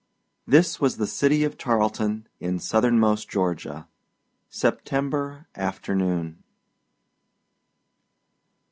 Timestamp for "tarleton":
1.59-2.27